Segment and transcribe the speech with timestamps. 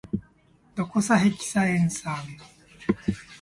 [0.73, 2.17] ドコサヘキサエン酸